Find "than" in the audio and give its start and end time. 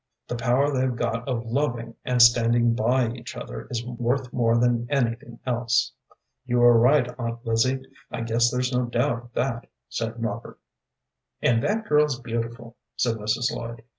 4.57-4.87